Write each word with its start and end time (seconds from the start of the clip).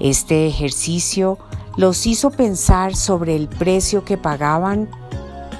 Este 0.00 0.48
ejercicio 0.48 1.38
los 1.76 2.08
hizo 2.08 2.32
pensar 2.32 2.96
sobre 2.96 3.36
el 3.36 3.46
precio 3.46 4.04
que 4.04 4.18
pagaban 4.18 4.90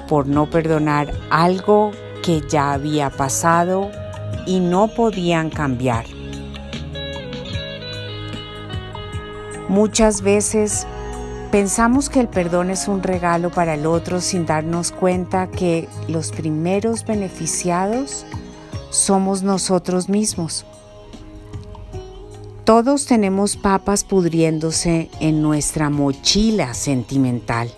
por 0.09 0.27
no 0.27 0.49
perdonar 0.49 1.13
algo 1.29 1.91
que 2.23 2.41
ya 2.49 2.73
había 2.73 3.11
pasado 3.11 3.91
y 4.47 4.59
no 4.59 4.87
podían 4.87 5.49
cambiar. 5.49 6.05
Muchas 9.69 10.21
veces 10.21 10.87
pensamos 11.51 12.09
que 12.09 12.19
el 12.19 12.27
perdón 12.27 12.69
es 12.69 12.87
un 12.87 13.03
regalo 13.03 13.49
para 13.49 13.75
el 13.75 13.85
otro 13.85 14.21
sin 14.21 14.45
darnos 14.45 14.91
cuenta 14.91 15.47
que 15.47 15.87
los 16.07 16.31
primeros 16.31 17.05
beneficiados 17.05 18.25
somos 18.89 19.43
nosotros 19.43 20.09
mismos. 20.09 20.65
Todos 22.65 23.05
tenemos 23.05 23.57
papas 23.57 24.03
pudriéndose 24.03 25.09
en 25.19 25.41
nuestra 25.41 25.89
mochila 25.89 26.73
sentimental. 26.73 27.69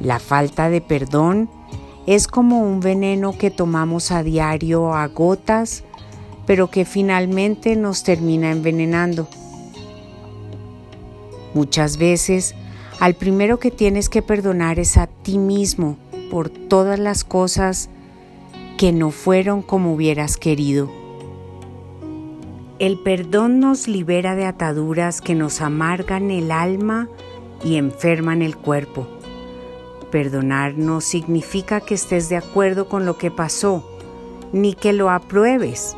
La 0.00 0.18
falta 0.18 0.68
de 0.68 0.80
perdón 0.80 1.48
es 2.06 2.26
como 2.26 2.62
un 2.62 2.80
veneno 2.80 3.36
que 3.36 3.50
tomamos 3.50 4.10
a 4.10 4.22
diario 4.22 4.94
a 4.94 5.06
gotas, 5.06 5.84
pero 6.46 6.70
que 6.70 6.84
finalmente 6.84 7.76
nos 7.76 8.02
termina 8.02 8.50
envenenando. 8.50 9.28
Muchas 11.54 11.98
veces, 11.98 12.54
al 12.98 13.14
primero 13.14 13.58
que 13.58 13.70
tienes 13.70 14.08
que 14.08 14.22
perdonar 14.22 14.78
es 14.78 14.96
a 14.96 15.06
ti 15.06 15.38
mismo 15.38 15.96
por 16.30 16.48
todas 16.48 16.98
las 16.98 17.24
cosas 17.24 17.90
que 18.78 18.92
no 18.92 19.10
fueron 19.10 19.62
como 19.62 19.94
hubieras 19.94 20.36
querido. 20.36 20.90
El 22.78 22.98
perdón 22.98 23.60
nos 23.60 23.86
libera 23.86 24.34
de 24.34 24.44
ataduras 24.44 25.20
que 25.20 25.36
nos 25.36 25.60
amargan 25.60 26.32
el 26.32 26.50
alma 26.50 27.08
y 27.62 27.76
enferman 27.76 28.42
el 28.42 28.56
cuerpo. 28.56 29.06
Perdonar 30.12 30.74
no 30.76 31.00
significa 31.00 31.80
que 31.80 31.94
estés 31.94 32.28
de 32.28 32.36
acuerdo 32.36 32.86
con 32.86 33.06
lo 33.06 33.16
que 33.16 33.30
pasó, 33.30 33.82
ni 34.52 34.74
que 34.74 34.92
lo 34.92 35.08
apruebes, 35.08 35.96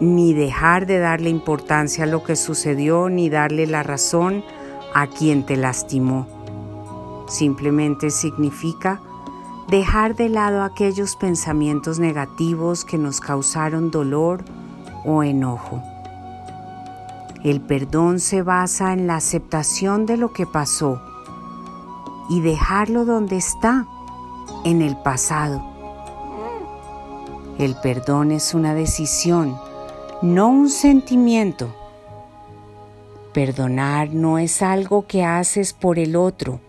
ni 0.00 0.34
dejar 0.34 0.86
de 0.86 0.98
darle 0.98 1.30
importancia 1.30 2.02
a 2.02 2.08
lo 2.08 2.24
que 2.24 2.34
sucedió, 2.34 3.08
ni 3.08 3.30
darle 3.30 3.68
la 3.68 3.84
razón 3.84 4.42
a 4.92 5.06
quien 5.06 5.46
te 5.46 5.56
lastimó. 5.56 6.26
Simplemente 7.28 8.10
significa 8.10 9.00
dejar 9.68 10.16
de 10.16 10.30
lado 10.30 10.64
aquellos 10.64 11.14
pensamientos 11.14 12.00
negativos 12.00 12.84
que 12.84 12.98
nos 12.98 13.20
causaron 13.20 13.92
dolor 13.92 14.44
o 15.04 15.22
enojo. 15.22 15.80
El 17.44 17.60
perdón 17.60 18.18
se 18.18 18.42
basa 18.42 18.92
en 18.92 19.06
la 19.06 19.14
aceptación 19.14 20.06
de 20.06 20.16
lo 20.16 20.32
que 20.32 20.44
pasó 20.44 21.00
y 22.28 22.40
dejarlo 22.40 23.04
donde 23.04 23.36
está, 23.36 23.86
en 24.64 24.82
el 24.82 24.96
pasado. 24.96 25.62
El 27.58 27.74
perdón 27.76 28.32
es 28.32 28.54
una 28.54 28.74
decisión, 28.74 29.58
no 30.22 30.48
un 30.48 30.68
sentimiento. 30.68 31.74
Perdonar 33.32 34.10
no 34.14 34.38
es 34.38 34.62
algo 34.62 35.06
que 35.06 35.24
haces 35.24 35.72
por 35.72 35.98
el 35.98 36.16
otro, 36.16 36.60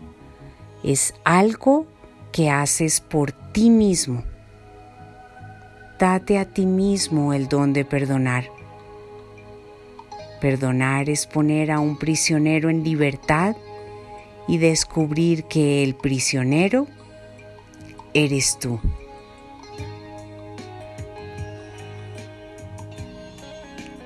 es 0.82 1.14
algo 1.24 1.86
que 2.32 2.50
haces 2.50 3.00
por 3.00 3.32
ti 3.32 3.70
mismo. 3.70 4.22
Date 5.98 6.38
a 6.38 6.44
ti 6.44 6.64
mismo 6.64 7.34
el 7.34 7.48
don 7.48 7.72
de 7.72 7.84
perdonar. 7.84 8.44
Perdonar 10.40 11.10
es 11.10 11.26
poner 11.26 11.70
a 11.70 11.80
un 11.80 11.98
prisionero 11.98 12.70
en 12.70 12.82
libertad 12.82 13.54
y 14.50 14.58
descubrir 14.58 15.44
que 15.44 15.84
el 15.84 15.94
prisionero 15.94 16.88
eres 18.14 18.58
tú. 18.58 18.80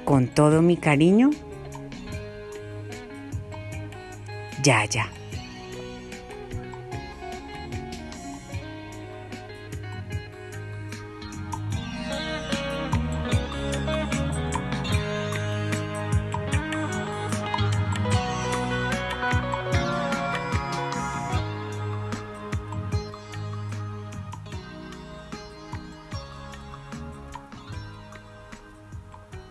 Con 0.05 0.29
todo 0.29 0.61
mi 0.61 0.77
cariño, 0.77 1.31
Yaya. 4.63 5.09